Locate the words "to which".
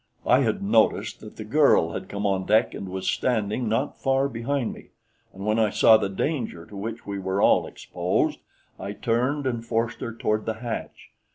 6.65-7.05